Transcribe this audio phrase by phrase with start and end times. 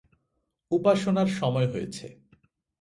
[0.71, 2.05] উপাসনার সময় হয়েছে।